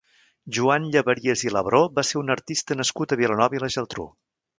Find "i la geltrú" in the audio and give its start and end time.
3.59-4.09